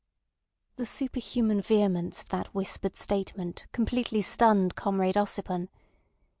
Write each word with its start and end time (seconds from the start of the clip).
The 0.77 0.87
superhuman 0.87 1.61
vehemence 1.61 2.23
of 2.23 2.29
that 2.29 2.47
whispered 2.55 2.95
statement 2.97 3.67
completely 3.71 4.21
stunned 4.23 4.73
Comrade 4.73 5.13
Ossipon. 5.15 5.67